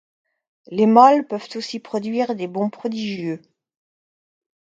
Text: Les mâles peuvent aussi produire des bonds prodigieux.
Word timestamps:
Les 0.65 0.87
mâles 0.87 1.27
peuvent 1.27 1.47
aussi 1.53 1.79
produire 1.79 2.33
des 2.35 2.47
bonds 2.47 2.71
prodigieux. 2.71 3.39